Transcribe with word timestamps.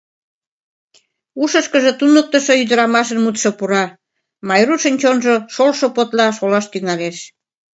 Ушышкыжо 1.41 1.91
туныктышо 1.99 2.53
ӱдырамашын 2.61 3.19
мутшо 3.21 3.49
пура, 3.57 3.83
Майрушын 4.47 4.95
чонжо 5.01 5.35
шолшо 5.53 5.87
подла 5.95 6.27
шолаш 6.37 6.65
тӱҥалеш. 6.71 7.17